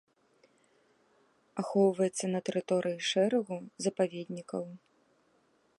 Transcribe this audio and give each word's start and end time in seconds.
Ахоўваецца 1.63 2.25
на 2.33 2.39
тэрыторыі 2.49 2.99
шэрагу 3.09 3.57
запаведнікаў. 3.87 4.65